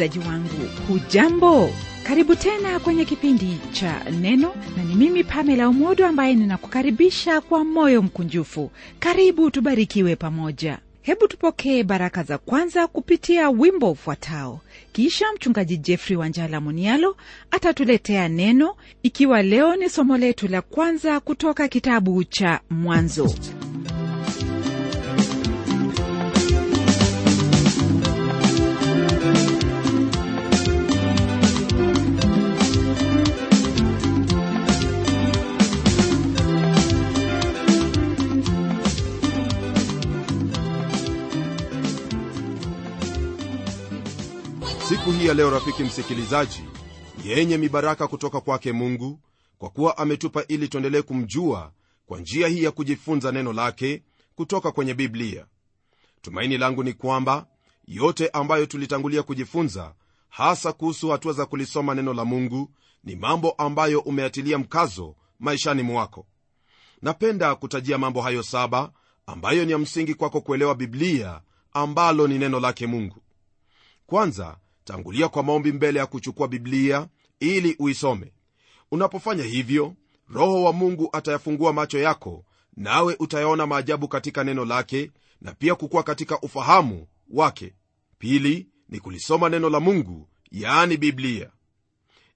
[0.00, 0.68] msikilizaji wangu.
[0.88, 1.70] Hujambo?
[2.06, 8.02] Karibu tena kwenye kipindi cha neno na ni mimi pamela umodo ambaye ninakukaribisha kwa moyo
[8.02, 8.70] mkunjufu.
[8.98, 10.78] Karibu tubarikiwe pamoja.
[11.02, 14.60] Hebu tupokee baraka za kwanza kupitia wimbo ufuatao.
[14.92, 17.16] Kisha mchungaji jeffrey wanjala munialo
[17.50, 23.34] atatuletea neno ikiwa leo ni somo letu la kwanza kutoka kitabu cha mwanzo
[45.30, 46.64] ya leo rafiki msikilizaji
[47.24, 49.20] yenye mibaraka kutoka kwake mungu
[49.58, 51.72] kwa kuwa ametupa ili tuendelee kumjua
[52.06, 54.02] kwa njia hii ya kujifunza neno lake
[54.34, 55.46] kutoka kwenye biblia.
[56.22, 57.46] Tumaini langu ni kwamba
[57.86, 59.94] yote ambayo tulitangulia kujifunza
[60.28, 62.70] hasa kuhusu hatua za kulisoma neno la mungu
[63.04, 66.26] ni mambo ambayo umeatilia mkazo maishani mwako.
[67.02, 68.92] Napenda kutajia mambo hayo saba
[69.26, 71.40] ambayo ni ya msingi kwako kuelewa biblia
[71.72, 73.22] ambalo ni neno lake mungu.
[74.06, 74.56] Kwanza
[74.90, 77.08] tangulia kwa maombi mbele ya kuchukua biblia
[77.40, 78.32] ili uisome.
[78.90, 79.94] Unapofanya hivyo
[80.28, 82.44] roho wa mungu atayafungua macho yako
[82.76, 87.74] nawe utayaona maajabu katika neno lake na pia kukuwa katika ufahamu wake.
[88.18, 91.50] Pili ni kulisoma neno la mungu yaani biblia.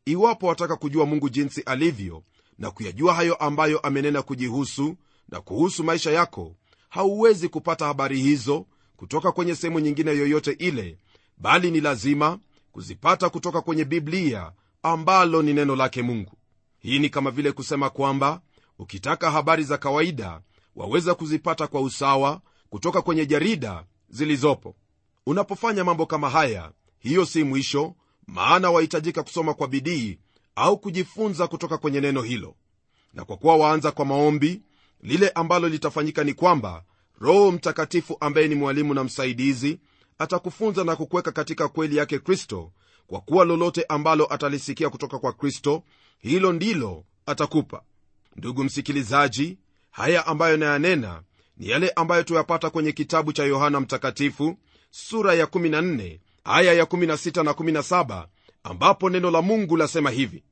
[0.04, 2.22] Iwapo wataka kujua mungu jinsi alivyo
[2.58, 4.96] na kuyajua hayo ambayo amenena kujihusu
[5.28, 6.56] na kuhusu maisha yako
[6.88, 8.66] hauwezi kupata habari hizo
[8.96, 10.98] kutoka kwenye sehemu nyingine yoyote ile
[11.36, 12.38] bali ni lazima
[12.72, 16.32] kuzipata kutoka kwenye biblia ambalo ni neno lake mungu.
[16.78, 18.40] Hii ni kama vile kusema kwamba
[18.78, 20.40] ukitaka habari za kawaida
[20.76, 24.76] waweza kuzipata kwa usawa kutoka kwenye jarida zilizopo.
[25.26, 27.94] Unapofanya mambo kama haya hiyo si mwisho
[28.26, 30.18] maana wahitajika kusoma kwa bidii
[30.56, 32.54] au kujifunza kutoka kwenye neno hilo.
[33.14, 34.62] Na kwa kuwa waanza kwa maombi
[35.02, 36.84] lile ambalo litafanyika ni kwamba
[37.20, 39.78] roho mtakatifu ambaye ni mwalimu na msaidizi
[40.24, 42.72] atakufunza na kukuweka katika kweli yake kristo.
[43.06, 45.82] Kwa kuwa lolote ambalo atalisikia kutoka kwa kristo
[46.18, 47.82] hilo ndilo atakupa.
[48.36, 49.58] Ndugu msikilizaji
[49.90, 51.22] haya ambayo nayanena
[51.56, 54.56] ni yale ambayo tuyapata kwenye kitabu cha yohana mtakatifu
[54.90, 58.26] sura ya 14 aya ya 16 na 17
[58.62, 60.42] ambapo neno la mungu lasema hivi.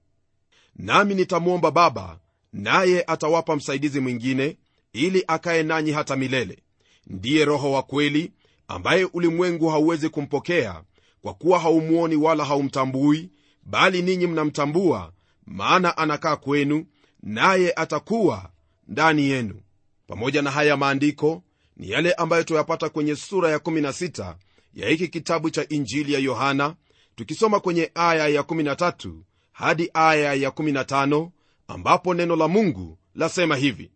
[0.76, 2.18] Nami nitamwomba baba
[2.52, 4.56] naye atawapa msaidizi mwingine
[4.92, 6.58] ili akaye nanyi hata milele.
[7.06, 8.32] Ndiye roho wa kweli
[8.68, 10.82] ambaye ulimwengu hauwezi kumpokea
[11.22, 13.30] kwa kuwa haumuoni wala haumtambui
[13.62, 15.12] bali ninyi mnamtambua
[15.46, 16.86] maana anakaa kwenu
[17.22, 18.50] naye atakuwa
[18.88, 19.60] ndani yenu.
[20.06, 21.42] Pamoja na haya maandiko
[21.76, 24.34] ni yale ambayo tuyapata kwenye sura ya 16
[24.74, 26.74] ya hiki kitabu cha injili ya yohana
[27.16, 29.12] tukisoma kwenye aya ya 13
[29.52, 31.28] hadi aya ya 15
[31.68, 33.90] ambapo neno la mungu lasema hivi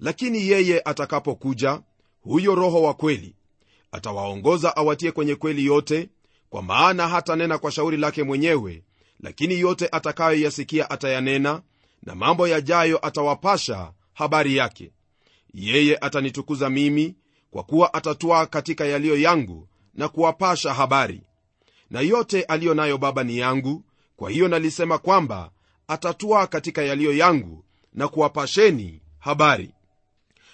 [0.00, 1.80] lakini yeye atakapokuja
[2.20, 3.34] huyo roho wa kweli
[3.92, 6.08] atawaongoza awatie kwenye kweli yote
[6.50, 8.82] kwa maana hatanena kwa shauri lake mwenyewe
[9.20, 11.62] lakini yote atakayoyasikia atayanena
[12.02, 14.92] na mambo yajayo atawapasha habari yake.
[15.54, 17.16] Yeye atanitukuza mimi
[17.50, 21.22] kwa kuwa atatwaa katika yaliyo yangu na kuwapasha habari.
[21.90, 23.84] Na yote aliyo nayo baba ni yangu
[24.16, 25.50] kwa hiyo nalisema kwamba
[25.88, 27.64] atatwaa katika yaliyo yangu
[27.94, 29.74] na kuwapasheni habari.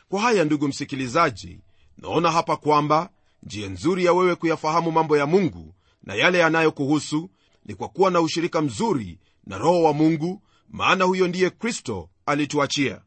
[0.09, 1.61] Kwa haya ndugu msikilizaji
[1.99, 3.11] naona hapa kwamba
[3.43, 7.31] njia nzuri ya wewe kuyafahamu mambo ya mungu na yale yanayokuhusu
[7.65, 13.01] ni kwa kuwa na ushirika mzuri na roho wa mungu maana huyo ndiye kristo alituachia.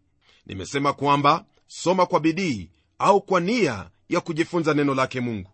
[0.45, 2.69] Nimesema kwamba soma kwa bidii
[2.99, 5.49] au kwa nia ya kujifunza neno lake mungu.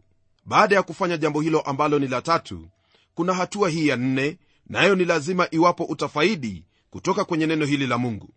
[0.46, 2.68] Baada ya kufanya jambo hilo ambalo ni la tatu
[3.14, 4.38] kuna hatua hii ya nne
[4.70, 8.30] nayo ni lazima iwapo utafaidi kutoka kwenye neno hili la mungu.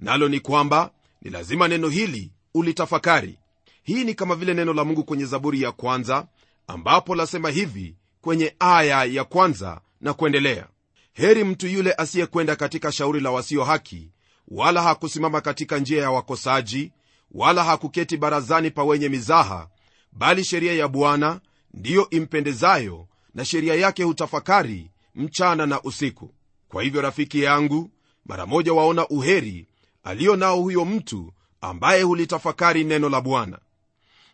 [0.00, 0.90] Nalo ni kwamba
[1.22, 3.38] ni lazima neno hili ulitafakari
[3.86, 6.26] hii ni kama vile neno la mungu kwenye zaburi ya kwanza
[6.66, 10.66] ambapo lasema hivi kwenye aya ya kwanza na kuendelea.
[11.12, 14.10] Heri mtu yule asiyekwenda katika shauri la wasio haki
[14.48, 16.92] wala hakusimama katika njia ya wakosaji
[17.30, 19.68] wala hakuketi barazani pa wenye mizaha
[20.12, 21.40] bali sheria ya bwana
[21.74, 26.34] ndiyo impendezayo na sheria yake hutafakari mchana na usiku.
[26.68, 27.90] Kwa hivyo rafiki yangu
[28.24, 29.66] mara moja waona uheri
[30.04, 33.58] aliyo nao huyo mtu ambaye hulitafakari neno la bwana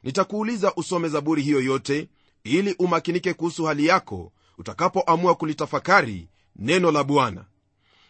[0.03, 2.09] nitakuuliza usome zaburi hiyo yote
[2.45, 7.45] ili umakinike kuhusu hali yako utakapoamua kulitafakari neno la bwana.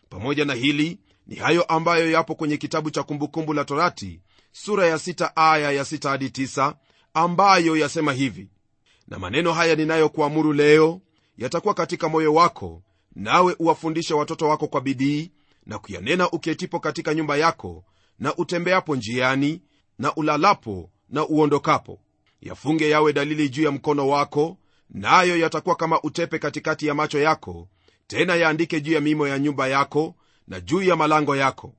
[0.09, 4.21] Pamoja na hili ni hayo ambayo yapo kwenye kitabu cha kumbukumbu la torati
[4.53, 6.75] sura ya 6 aya ya 6 hadi 9
[7.15, 8.49] ambayo yasema hivi.
[9.09, 11.01] Na maneno haya ninayokuamuru leo
[11.39, 12.83] yatakuwa katika moyo wako
[13.15, 15.31] nawe uwafundishe watoto wako kwa bidii
[15.67, 17.85] na kuyanena uketipo katika nyumba yako
[18.19, 19.63] na utembeapo njiani
[19.99, 22.01] na ulalapo na uondokapo.
[22.41, 24.59] Yafunge yawe dalili juu ya mkono wako
[24.91, 27.69] nayo na yatakuwa kama utepe katikati ya macho yako
[28.07, 30.15] tena yaandike juu ya mimo ya nyumba yako
[30.49, 31.75] na juu ya malango yako.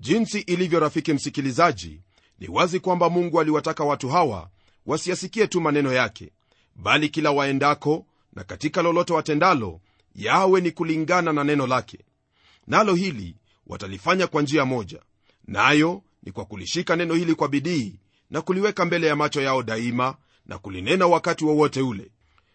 [0.00, 2.00] Jinsi ilivyo rafiki msikilizaji
[2.38, 4.50] ni wazi kwamba mungu aliwataka watu hawa
[4.86, 6.32] wasiyasikie tu maneno yake
[6.74, 9.80] bali kila waendako na katika lolote watendalo
[10.14, 11.98] yawe ni kulingana na neno lake.
[12.66, 13.36] Nalo hili
[13.66, 15.02] watalifanya kwa njia moja
[15.46, 20.16] nayo ni kwa kulishika neno hili kwa bidii na kuliweka mbele ya macho yao daima
[20.46, 22.10] na kulinena wakati wowote wa ule.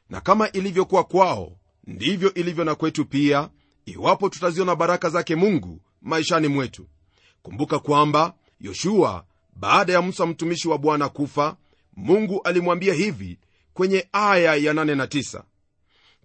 [0.10, 1.58] Na kama ilivyokuwa kwao
[1.88, 3.50] ndivyo ilivyo na kwetu pia
[3.86, 6.88] iwapo tutaziona baraka zake mungu maishani mwetu.
[7.42, 9.26] Kumbuka kwamba yoshua
[9.56, 11.58] baada ya musa mtumishi wa bwana kufa
[11.96, 13.40] mungu alimwambia hivi
[13.74, 15.42] kwenye aya ya 8 na 9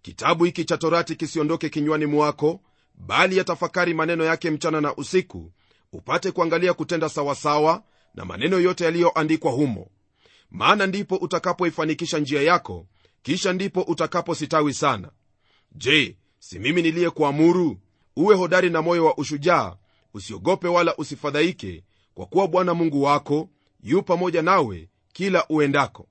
[0.02, 2.60] kitabu hiki cha torati kisiondoke kinywani mwako
[2.94, 5.52] bali yatafakari maneno yake mchana na usiku
[5.92, 7.82] upate kuangalia kutenda sawasawa
[8.16, 9.88] na maneno yote yaliyoandikwa humo.
[10.50, 12.86] Maana ndipo utakapoifanikisha njia yako
[13.22, 15.10] kisha ndipo utakapositawi sana.
[15.72, 17.78] Je si mimi niliyekuamuru?
[18.16, 19.76] Uwe hodari na moyo wa ushujaa
[20.14, 21.84] usiogope wala usifadhaike
[22.14, 23.48] kwa kuwa bwana mungu wako
[23.82, 26.08] yu pamoja nawe kila uendako.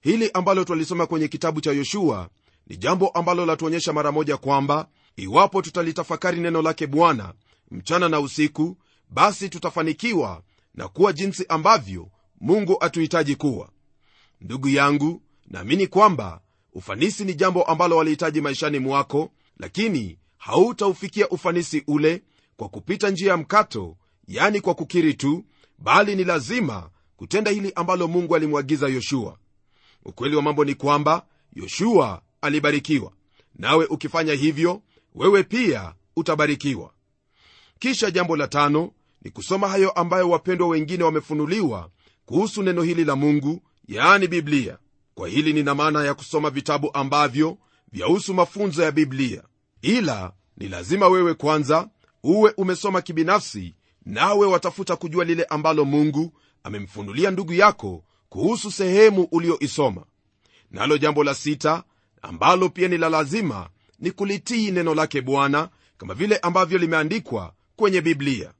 [0.00, 2.28] Hili ambalo twalisoma kwenye kitabu cha yoshua
[2.66, 7.34] ni jambo ambalo latuonyesha mara moja kwamba iwapo tutalitafakari neno lake bwana
[7.70, 8.76] mchana na usiku
[9.10, 10.42] basi tutafanikiwa
[10.78, 12.08] na kuwa jinsi ambavyo
[12.40, 13.70] mungu atuhitaji kuwa.
[14.40, 16.40] Ndugu yangu naamini kwamba
[16.72, 22.22] ufanisi ni jambo ambalo walihitaji maishani mwako lakini hautaufikia ufanisi ule
[22.56, 23.96] kwa kupita njia ya mkato
[24.28, 25.44] yani kwa kukiri tu
[25.78, 29.38] bali ni lazima kutenda hili ambalo mungu alimwagiza yoshua.
[30.04, 33.12] Ukweli wa mambo ni kwamba yoshua alibarikiwa.
[33.54, 34.82] Nawe ukifanya hivyo
[35.14, 36.92] wewe pia utabarikiwa.
[37.78, 38.92] Kisha jambo la tano
[39.22, 41.90] ni kusoma hayo ambayo wapendwa wengine wamefunuliwa
[42.26, 44.78] kuhusu neno hili la mungu yaani biblia.
[45.14, 47.58] Kwa hili nina maana ya kusoma vitabu ambavyo
[47.92, 49.42] vyahusu mafunzo ya biblia.
[49.82, 51.88] Ila ni lazima wewe kwanza
[52.22, 53.74] uwe umesoma kibinafsi
[54.06, 56.32] nawe watafuta kujua lile ambalo mungu
[56.62, 60.04] amemfunulia ndugu yako kuhusu sehemu ulioisoma
[60.70, 61.82] nalo jambo la sita
[62.22, 63.68] ambalo pia ni la lazima
[63.98, 65.68] ni kulitii neno lake bwana
[65.98, 68.52] kama vile ambavyo limeandikwa kwenye biblia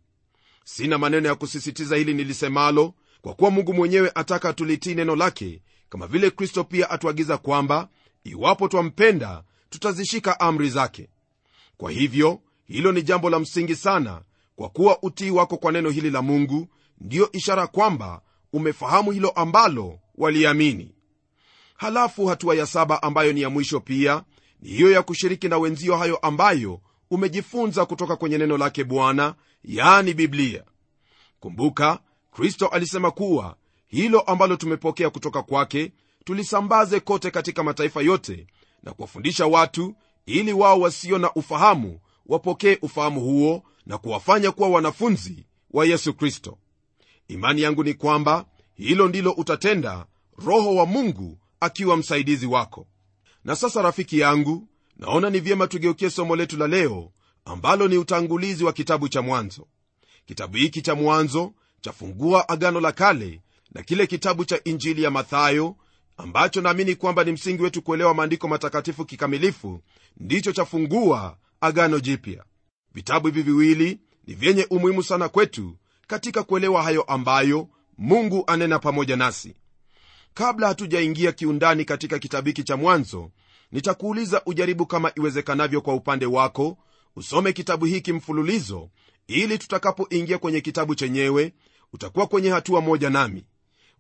[0.68, 6.06] sina maneno ya kusisitiza hili nilisemalo kwa kuwa mungu mwenyewe ataka tulitii neno lake kama
[6.06, 7.88] vile kristo pia atuagiza kwamba
[8.24, 11.08] iwapo twampenda tutazishika amri zake.
[11.76, 14.22] Kwa hivyo hilo ni jambo la msingi sana
[14.56, 16.68] kwa kuwa utii wako kwa neno hili la mungu
[17.00, 18.20] ndiyo ishara kwamba
[18.52, 20.94] umefahamu hilo ambalo waliamini.
[21.76, 24.22] Halafu hatua ya saba ambayo ni ya mwisho pia
[24.60, 26.80] ni hiyo ya kushiriki na wenzio hayo ambayo
[27.10, 30.64] umejifunza kutoka kwenye neno lake bwana yaani biblia.
[31.40, 31.98] Kumbuka
[32.32, 33.56] kristo alisema kuwa
[33.86, 35.92] hilo ambalo tumepokea kutoka kwake
[36.24, 38.46] tulisambaze kote katika mataifa yote
[38.82, 39.94] na kuwafundisha watu
[40.26, 46.58] ili wao wasio na ufahamu wapokee ufahamu huo na kuwafanya kuwa wanafunzi wa yesu kristo.
[47.28, 50.06] Imani yangu ni kwamba hilo ndilo utatenda
[50.46, 52.86] roho wa mungu akiwa msaidizi wako.
[53.44, 57.12] Na sasa rafiki yangu naona ni vyema tugeukie somo letu la leo
[57.48, 59.66] ambalo ni utangulizi wa kitabu cha mwanzo.
[60.26, 63.40] Kitabu hiki cha mwanzo chafungua agano la kale
[63.74, 65.76] na kile kitabu cha injili ya mathayo
[66.16, 69.80] ambacho naamini kwamba ni msingi wetu kuelewa maandiko matakatifu kikamilifu
[70.16, 72.44] ndicho chafungua agano jipya.
[72.94, 75.76] Vitabu hivi viwili ni vyenye umuhimu sana kwetu
[76.06, 79.54] katika kuelewa hayo ambayo mungu anena pamoja nasi.
[80.34, 83.30] Kabla hatujaingia kiundani katika kitabu hiki cha mwanzo
[83.72, 86.78] nitakuuliza ujaribu kama iwezekanavyo kwa upande wako
[87.16, 88.90] usome kitabu hiki mfululizo
[89.26, 91.52] ili tutakapoingia kwenye kitabu chenyewe
[91.92, 93.44] utakuwa kwenye hatua moja nami.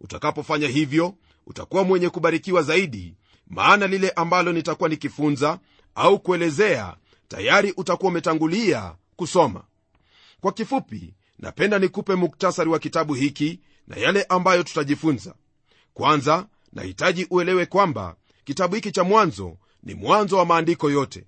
[0.00, 1.14] Utakapofanya hivyo
[1.46, 3.14] utakuwa mwenye kubarikiwa zaidi
[3.46, 5.58] maana lile ambalo nitakuwa nikifunza
[5.94, 6.96] au kuelezea
[7.28, 9.64] tayari utakuwa umetangulia kusoma.
[10.40, 15.34] Kwa kifupi napenda nikupe muktasari wa kitabu hiki na yale ambayo tutajifunza.
[15.94, 21.24] Kwanza nahitaji uelewe kwamba kitabu hiki cha mwanzo ni mwanzo wa maandiko yote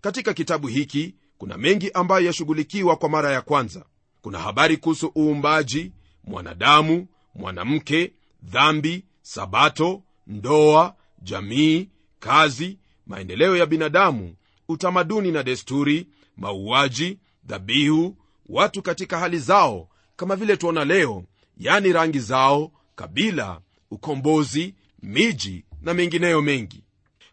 [0.00, 3.84] katika kitabu hiki kuna mengi ambayo yashughulikiwa kwa mara ya kwanza.
[4.22, 5.92] Kuna habari kuhusu uumbaji
[6.24, 11.88] mwanadamu mwanamke dhambi sabato ndoa jamii
[12.18, 14.34] kazi maendeleo ya binadamu
[14.68, 18.16] utamaduni na desturi mauaji dhabihu
[18.48, 21.24] watu katika hali zao kama vile tuona leo
[21.56, 26.84] yani rangi zao kabila ukombozi miji na mengineyo mengi.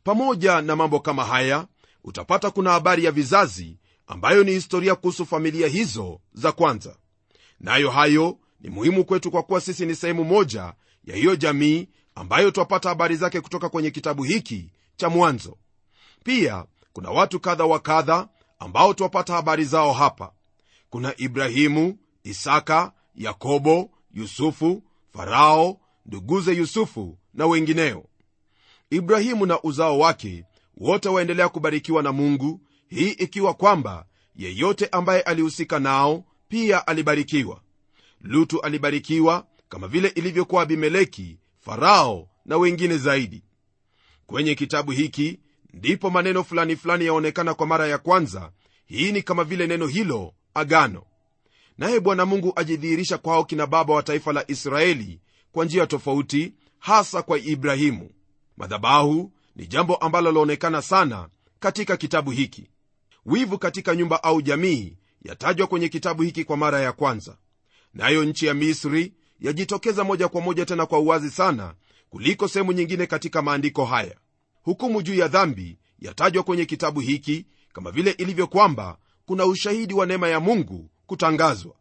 [0.03, 1.67] Pamoja na mambo kama haya
[2.07, 6.95] utapata kuna habari ya vizazi ambayo ni historia kuhusu familia hizo za kwanza.
[7.59, 10.73] Nayo hayo ni muhimu kwetu kwa kuwa sisi ni sehemu moja
[11.03, 15.57] ya hiyo jamii ambayo twapata habari zake kutoka kwenye kitabu hiki cha mwanzo.
[16.23, 18.27] Pia kuna watu kadha wa kadha
[18.59, 20.31] ambao twapata habari zao hapa.
[20.89, 24.83] Kuna ibrahimu isaka yakobo yusufu
[25.13, 28.05] farao nduguze yusufu na wengineo.
[28.89, 30.45] Ibrahimu na uzao wake
[30.77, 34.05] wote waendelea kubarikiwa na mungu hii ikiwa kwamba
[34.35, 37.61] yeyote ambaye alihusika nao pia alibarikiwa.
[38.21, 43.43] Lutu alibarikiwa kama vile ilivyokuwa abimeleki farao na wengine zaidi.
[44.25, 45.39] Kwenye kitabu hiki
[45.73, 48.51] ndipo maneno fulani fulani yaonekana kwa mara ya kwanza.
[48.85, 51.03] Hii ni kama vile neno hilo agano.
[51.77, 57.21] Naye bwana mungu ajidhihirisha kwao kina baba wa taifa la israeli kwa njia tofauti hasa
[57.21, 58.09] kwa ibrahimu.
[58.57, 62.69] Madhabahu ni jambo ambalo laonekana sana katika kitabu hiki.
[63.25, 67.37] Wivu katika nyumba au jamii yatajwa kwenye kitabu hiki kwa mara ya kwanza.
[67.93, 71.73] Nayo nchi ya misri yajitokeza moja kwa moja tena kwa uwazi sana
[72.09, 74.15] kuliko sehemu nyingine katika maandiko haya.
[74.61, 80.05] Hukumu juu ya dhambi yatajwa kwenye kitabu hiki kama vile ilivyo kwamba kuna ushahidi wa
[80.05, 81.75] neema ya mungu kutangazwa.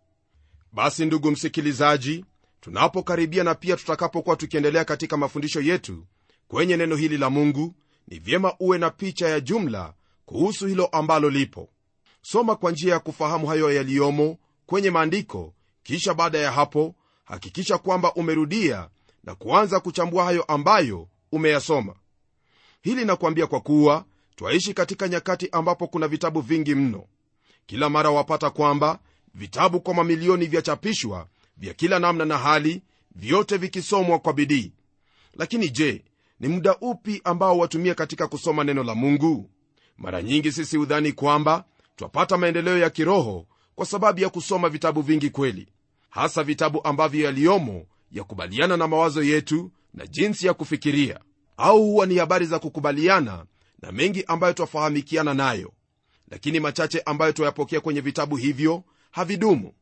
[0.73, 2.25] Basi ndugu msikilizaji
[2.61, 6.06] tunapokaribia na pia tutakapokuwa tukiendelea katika mafundisho yetu
[6.49, 7.75] kwenye neno hili la mungu
[8.09, 9.95] ni vyema uwe na picha ya jumla
[10.26, 11.69] kuhusu hilo ambalo lipo.
[12.23, 18.15] Soma kwa njia ya kufahamu hayo yaliyomo kwenye maandiko kisha baada ya hapo hakikisha kwamba
[18.15, 18.88] umerudia
[19.25, 21.95] na kuanza kuchambua hayo ambayo umeyasoma.
[22.83, 24.05] Hili nakuambia kwa kuwa
[24.37, 27.05] twaishi katika nyakati ambapo kuna vitabu vingi mno.
[27.67, 28.99] Kila mara wapata kwamba
[29.35, 31.26] vitabu kwa mamilioni vyachapishwa
[31.57, 32.83] vya kila namna na hali
[33.15, 34.73] vyote vikisomwa kwa bidii.
[35.35, 36.05] Lakini je
[36.40, 39.50] ni muda upi ambao watumia katika kusoma neno la mungu?
[39.99, 41.64] Mara nyingi sisi hudhani kwamba
[41.97, 45.69] twapata maendeleo ya kiroho kwa sababu ya kusoma vitabu vingi kweli
[46.11, 51.21] hasa vitabu ambavyo yaliyomo yakubaliana na mawazo yetu na jinsi ya kufikiria
[51.57, 53.45] au huwa ni habari za kukubaliana
[53.83, 55.73] na mengi ambayo twafahamikiana nayo.
[56.31, 59.73] Lakini machache ambayo twayapokea kwenye vitabu hivyo havidumu.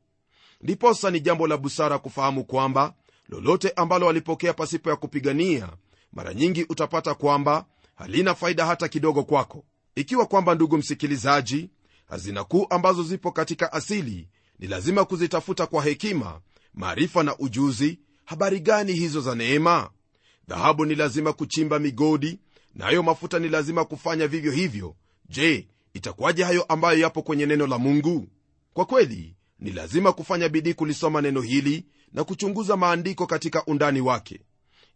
[0.60, 2.94] Ndiposa ni jambo la busara kufahamu kwamba
[3.28, 5.68] lolote ambalo walipokea pasipo ya kupigania
[6.14, 9.64] mara nyingi utapata kwamba halina faida hata kidogo kwako.
[9.94, 11.70] Ikiwa kwamba ndugu msikilizaji
[12.08, 14.28] hazina kuu ambazo zipo katika asili
[14.58, 16.40] ni lazima kuzitafuta kwa hekima
[16.74, 17.98] maarifa na ujuzi.
[18.24, 19.90] Habari gani hizo za neema?
[20.48, 22.38] Dhahabu ni lazima kuchimba migodi
[22.74, 24.96] nayo na mafuta ni lazima kufanya vivyo hivyo.
[25.28, 28.28] Je itakuwaje hayo ambayo yapo kwenye neno la mungu?
[28.72, 34.40] Kwa kweli ni lazima kufanya bidii kulisoma neno hili na kuchunguza maandiko katika undani wake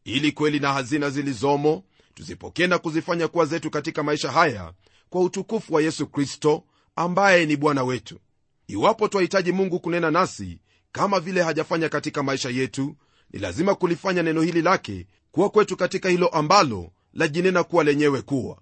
[0.05, 4.73] ili kweli na hazina zilizomo tuzipokee na kuzifanya kuwa zetu katika maisha haya
[5.11, 6.65] kwa utukufu wa yesu kristo
[6.97, 8.19] ambaye ni bwana wetu.
[8.67, 10.59] Iwapo twahitaji mungu kunena nasi
[10.93, 12.97] kama vile hajafanya katika maisha yetu
[13.33, 18.59] ni lazima kulifanya neno hili lake kuwa kwetu katika hilo ambalo lajinena kuwa lenyewe kuwa.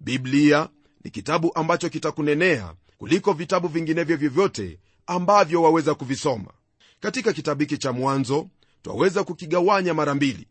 [0.00, 0.68] Biblia
[1.04, 6.52] ni kitabu ambacho kitakunenea kuliko vitabu vinginevyo vyovyote ambavyo waweza kuvisoma.
[7.00, 8.48] Katika kitabu hiki cha mwanzo
[8.82, 10.46] twaweza kukigawanya mara mbili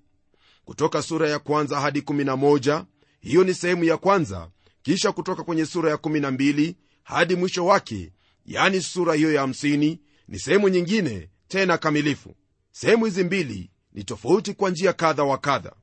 [0.65, 2.85] kutoka sura ya kwanza hadi 11
[3.19, 4.49] hiyo ni sehemu ya kwanza.
[4.81, 8.11] Kisha kutoka kwenye sura ya 12 hadi mwisho wake
[8.45, 12.35] yani sura hiyo ya 50 ni sehemu nyingine tena kamilifu.
[12.71, 15.73] Sehemu hizi mbili ni tofauti kwa njia kadha wa kadha.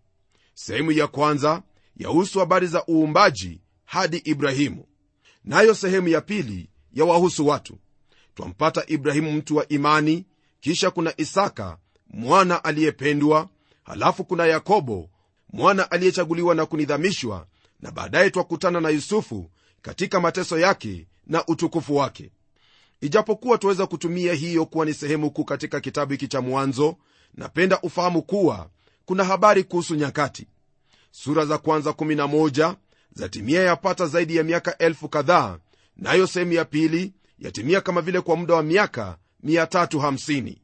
[0.54, 1.62] Sehemu ya kwanza
[1.96, 4.84] yahusu habari za uumbaji hadi ibrahimu.
[5.44, 7.78] Nayo sehemu ya pili yawahusu watu.
[8.34, 10.26] Twampata ibrahimu mtu wa imani
[10.60, 13.48] kisha kuna isaka mwana aliyependwa
[13.84, 15.10] halafu kuna yakobo
[15.52, 17.46] mwana aliyechaguliwa na kunidhamishwa
[17.80, 19.50] na baadaye twakutana na yusufu
[19.82, 22.30] katika mateso yake na utukufu wake.
[23.00, 26.96] Ijapokuwa twaweza kutumia hiyo kuwa ni sehemu kuu katika kitabu hiki cha mwanzo
[27.34, 28.70] napenda ufahamu kuwa
[29.04, 30.46] kuna habari kuhusu nyakati.
[31.10, 32.74] Sura za kwanza 11
[33.12, 35.58] zatimia yapata zaidi ya miaka elfu kadhaa
[35.96, 40.56] nayo sehemu ya pili yatimia kama vile kwa muda wa miaka 350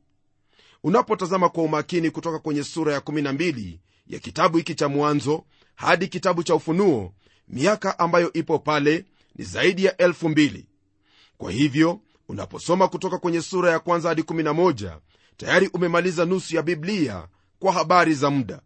[0.89, 6.43] unapotazama kwa umakini kutoka kwenye sura ya 12 ya kitabu hiki cha mwanzo hadi kitabu
[6.43, 7.13] cha ufunuo
[7.49, 9.05] miaka ambayo ipo pale
[9.37, 10.67] ni zaidi ya elfu mbili.
[11.39, 14.99] Kwa hivyo unaposoma kutoka kwenye sura ya kwanza hadi 11
[15.37, 17.29] tayari umemaliza nusu ya biblia
[17.59, 18.61] kwa habari za muda.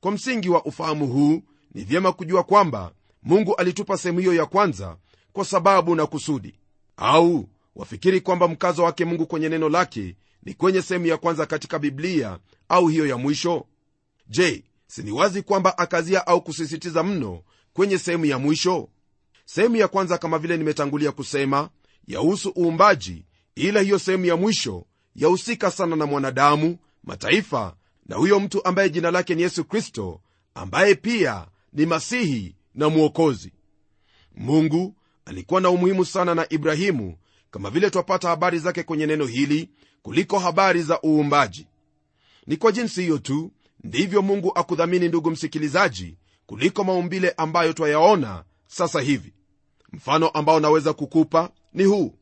[0.00, 1.42] Kwa msingi wa ufahamu huu
[1.74, 2.92] ni vyema kujua kwamba
[3.22, 4.96] mungu alitupa sehemu hiyo ya kwanza
[5.32, 6.54] kwa sababu na kusudi.
[6.96, 11.78] Au wafikiri kwamba mkazo wake mungu kwenye neno lake ni kwenye sehemu ya kwanza katika
[11.78, 13.66] biblia au hiyo ya mwisho?
[14.28, 17.42] Je sini wazi kwamba akazia au kusisitiza mno
[17.72, 18.88] kwenye sehemu ya mwisho?
[19.44, 21.70] Sehemu ya kwanza kama vile nimetangulia kusema
[22.06, 27.76] yahusu uumbaji ila hiyo sehemu ya mwisho yahusika sana na mwanadamu mataifa
[28.06, 30.20] na huyo mtu ambaye jina lake ni yesu kristo
[30.54, 33.52] ambaye pia ni masihi na mwokozi.
[34.36, 37.16] Mungu alikuwa na umuhimu sana na ibrahimu.
[37.50, 39.70] Kama vile twapata habari zake kwenye neno hili
[40.08, 41.66] kuliko habari za uumbaji.
[42.46, 43.52] Ni kwa jinsi hiyo tu
[43.84, 49.32] ndivyo mungu akudhamini ndugu msikilizaji kuliko maumbile ambayo twayaona sasa hivi.
[49.92, 52.14] Mfano ambao naweza kukupa ni huu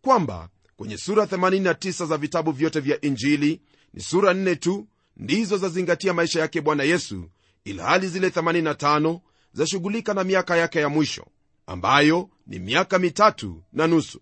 [0.00, 3.60] kwamba kwenye sura 89 za vitabu vyote vya injili
[3.94, 4.86] ni sura 4 tu
[5.16, 7.30] ndizo zazingatia maisha yake bwana yesu
[7.64, 9.20] ilhali zile 85
[9.52, 11.26] zashughulika na miaka yake ya mwisho
[11.66, 14.20] ambayo ni miaka mitatu na nusu.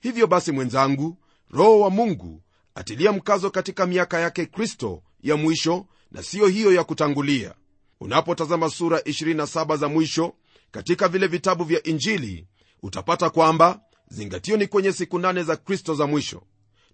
[0.00, 1.16] Hivyo basi mwenzangu
[1.50, 2.42] roho wa mungu
[2.74, 7.54] atilia mkazo katika miaka yake kristo ya mwisho na siyo hiyo ya kutangulia.
[8.00, 10.34] Unapotazama sura 27 za mwisho
[10.70, 12.46] katika vile vitabu vya injili
[12.82, 16.42] utapata kwamba zingatio ni kwenye siku nane za kristo za mwisho.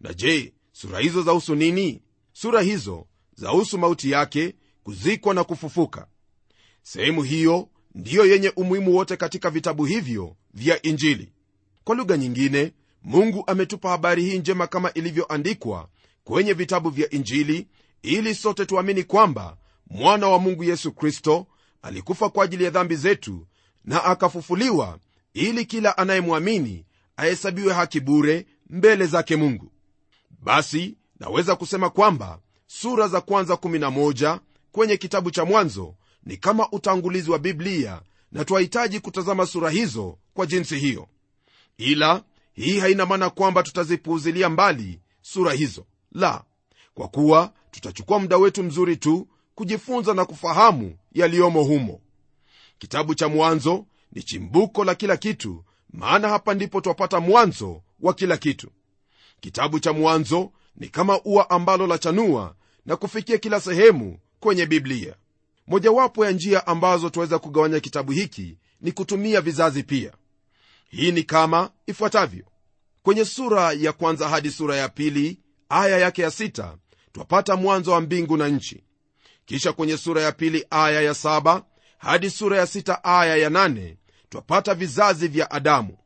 [0.00, 2.02] Na je sura hizo zahusu nini?
[2.32, 6.06] Sura hizo zahusu mauti yake kuzikwa na kufufuka.
[6.82, 11.32] Sehemu hiyo ndiyo yenye umuhimu wote katika vitabu hivyo vya injili.
[11.85, 12.73] Kwa lugha nyingine
[13.04, 15.88] mungu ametupa habari hii njema kama ilivyoandikwa
[16.25, 17.66] kwenye vitabu vya injili
[18.02, 19.56] ili sote tuamini kwamba
[19.87, 21.47] mwana wa mungu yesu kristo
[21.82, 23.47] alikufa kwa ajili ya dhambi zetu
[23.85, 24.99] na akafufuliwa
[25.35, 26.85] ili kila anayemwamini
[27.16, 29.73] ahesabiwe haki bure mbele zake mungu.
[30.42, 34.38] Basi naweza kusema kwamba sura za kwanza 11
[34.73, 35.94] kwenye kitabu cha mwanzo
[36.26, 38.00] ni kama utangulizi wa biblia
[38.33, 41.09] na twahitaji kutazama sura hizo kwa jinsi hiyo.
[41.79, 42.22] Ila
[42.55, 45.87] hii haina maana kwamba tutazipuuzilia mbali sura hizo.
[46.12, 46.45] La
[46.95, 52.01] kwa kuwa tutachukua muda wetu mzuri tu kujifunza na kufahamu yaliyomo humo.
[52.79, 58.37] Kitabu cha mwanzo ni chimbuko la kila kitu maana hapa ndipo twapata mwanzo wa kila
[58.37, 58.69] kitu.
[59.41, 62.55] Kitabu cha mwanzo ni kama ua ambalo la chanua
[62.87, 65.15] na kufikia kila sehemu kwenye biblia.
[65.67, 70.12] Mojawapo ya njia ambazo twaweza kugawanya kitabu hiki ni kutumia vizazi pia
[70.92, 72.44] hii ni kama ifuatavyo.
[73.02, 76.76] Kwenye sura ya kwanza hadi sura ya pili aya yake ya sita
[77.12, 78.85] twapata mwanzo wa mbingu na nchi.
[79.44, 81.64] Kisha kwenye sura ya pili aya ya saba
[81.98, 83.96] hadi sura ya sita aya ya nane
[84.28, 85.96] twapata vizazi vya adamu.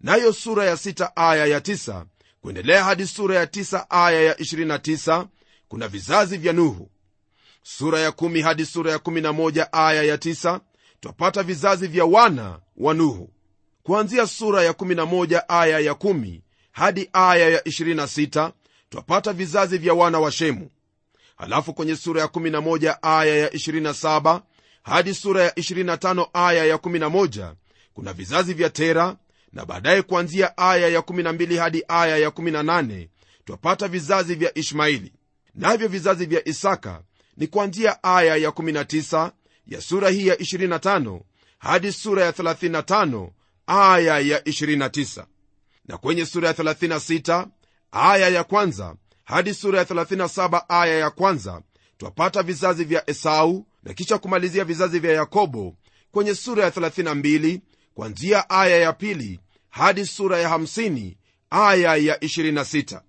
[0.00, 2.06] Nayo sura ya sita aya ya tisa
[2.40, 5.26] kuendelea hadi sura ya tisa aya ya 29
[5.68, 6.90] kuna vizazi vya nuhu.
[7.62, 10.60] Sura ya kumi hadi sura ya 11 aya ya 9
[11.00, 13.32] twapata vizazi vya wana wa nuhu
[13.86, 16.40] kuanzia sura ya 11 aya ya 1
[16.72, 18.52] hadi aya ya 26
[18.90, 20.70] twapata vizazi vya wana wa shemu.
[21.36, 24.40] Halafu kwenye sura ya 11 aya ya 27
[24.82, 27.54] hadi sura ya 25 aya ya 11
[27.94, 29.16] kuna vizazi vya tera
[29.52, 33.08] na baadaye kuanzia aya ya 12 hadi aya ya 18
[33.44, 35.12] twapata vizazi vya ishmaili
[35.54, 37.02] navyo vizazi vya isaka
[37.36, 39.30] ni kuanzia aya ya 19
[39.66, 41.20] ya sura hii ya 25
[41.58, 43.28] hadi sura ya 35
[43.66, 45.24] aya ya 29
[45.88, 47.46] na kwenye sura ya 36
[47.92, 51.62] aya ya kwanza hadi sura ya 37 aya ya kwanza
[51.98, 55.74] twapata vizazi vya esau na kisha kumalizia vizazi vya yakobo
[56.12, 57.60] kwenye sura ya 32
[57.94, 61.16] kwanzia aya ya pili hadi sura ya 50
[61.50, 63.00] aya ya 26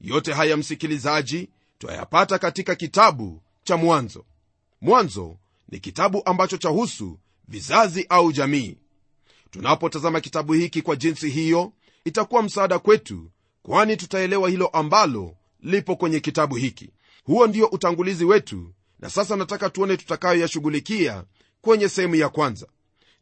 [0.00, 1.48] yote haya msikilizaji
[1.78, 4.24] twayapata katika kitabu cha mwanzo.
[4.80, 5.36] Mwanzo
[5.68, 8.76] ni kitabu ambacho chahusu vizazi au jamii
[9.50, 11.72] tunapotazama kitabu hiki kwa jinsi hiyo
[12.04, 13.30] itakuwa msaada kwetu
[13.62, 16.90] kwani tutaelewa hilo ambalo lipo kwenye kitabu hiki.
[17.24, 21.24] Huo ndio utangulizi wetu na sasa nataka tuone tutakayoyashughulikia
[21.60, 22.66] kwenye sehemu ya kwanza.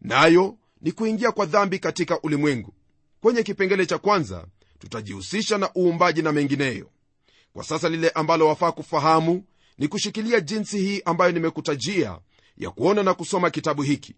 [0.00, 2.74] Nayo ni kuingia kwa dhambi katika ulimwengu.
[3.20, 4.46] Kwenye kipengele cha kwanza
[4.78, 6.90] tutajihusisha na uumbaji na mengineyo.
[7.52, 9.44] Kwa sasa lile ambalo wafaa kufahamu
[9.78, 12.18] ni kushikilia jinsi hii ambayo nimekutajia
[12.58, 14.14] ya kuona na kusoma kitabu hiki.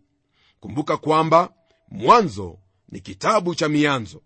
[0.60, 1.52] Kumbuka kwamba
[1.90, 4.22] mwanzo ni kitabu cha mianzo.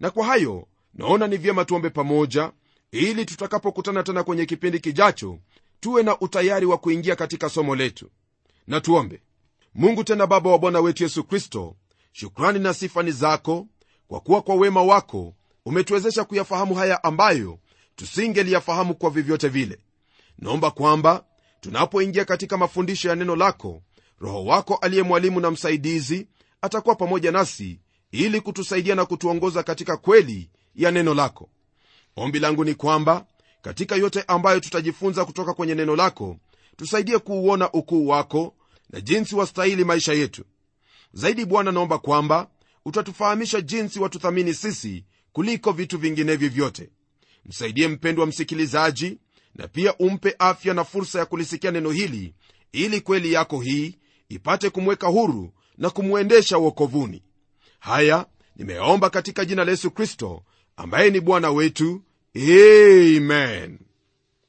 [0.00, 2.52] Na kwa hayo naona ni vyema tuombe pamoja
[2.90, 5.38] ili tutakapokutana tena kwenye kipindi kijacho
[5.80, 8.10] tuwe na utayari wa kuingia katika somo letu.
[8.66, 9.22] Na tuombe.
[9.74, 11.76] Mungu tena baba wa bwana wetu yesu kristo
[12.12, 13.66] shukrani na sifa ni zako
[14.08, 15.34] kwa kuwa kwa wema wako
[15.66, 17.58] umetuwezesha kuyafahamu haya ambayo
[17.96, 19.78] tusingeliyafahamu kwa vyovyote vile.
[20.38, 21.24] Naomba kwamba
[21.60, 23.82] tunapoingia katika mafundisho ya neno lako
[24.20, 26.26] roho wako aliye mwalimu na msaidizi
[26.62, 31.48] atakuwa pamoja nasi ili kutusaidia na kutuongoza katika kweli ya neno lako.
[32.16, 33.26] Ombi langu ni kwamba
[33.62, 36.36] katika yote ambayo tutajifunza kutoka kwenye neno lako
[36.76, 38.54] tusaidie kuuona ukuu wako
[38.90, 40.44] na jinsi wastahili maisha yetu.
[41.12, 42.50] Zaidi bwana naomba kwamba
[42.84, 46.90] utatufahamisha jinsi watuthamini sisi kuliko vitu vinginevyo vyote.
[47.46, 49.18] Msaidie mpendwa msikilizaji
[49.54, 52.34] na pia umpe afya na fursa ya kulisikia neno hili
[52.72, 53.98] ili kweli yako hii
[54.28, 57.22] ipate kumweka huru na kumwendesha uokovuni
[57.78, 60.42] haya nimeomba katika jina la yesu kristo
[60.76, 62.02] ambaye ni bwana wetu.
[62.36, 63.78] Amen.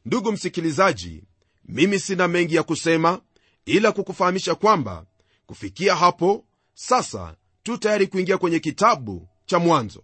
[0.06, 1.24] Ndugu msikilizaji
[1.66, 3.22] mimi sina mengi ya kusema
[3.66, 5.06] ila kukufahamisha kwamba
[5.46, 10.04] kufikia hapo sasa tu tayari kuingia kwenye kitabu cha mwanzo.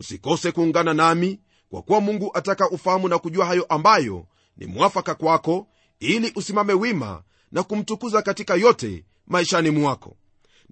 [0.00, 5.68] Usikose kuungana nami kwa kuwa mungu ataka ufahamu na kujua hayo ambayo ni mwafaka kwako
[6.00, 10.16] ili usimame wima na kumtukuza katika yote maishani mwako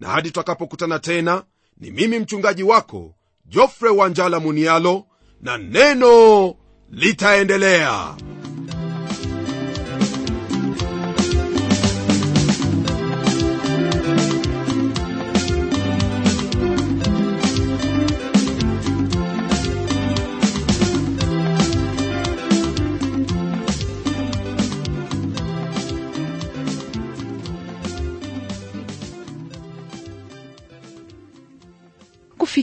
[0.00, 1.42] na hadi tutakapokutana tena
[1.76, 3.14] ni mimi mchungaji wako
[3.46, 5.06] jofre wanjala munialo
[5.40, 6.54] na neno
[6.90, 8.14] litaendelea